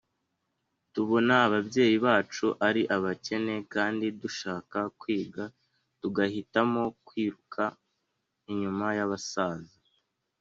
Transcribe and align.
"Tubona 0.93 1.33
ababyeyi 1.47 1.95
bacu 2.05 2.47
ari 2.67 2.81
abakene 2.95 3.55
kandi 3.73 4.05
dushaka 4.21 4.79
kwiga 4.99 5.43
tugahitamo 5.99 6.83
kwiruka 7.07 7.63
inyuma 8.51 8.85
y’aba 8.97 9.09
basaza 9.11 9.75